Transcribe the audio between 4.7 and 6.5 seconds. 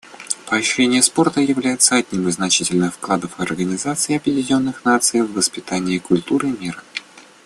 Наций в воспитании культуры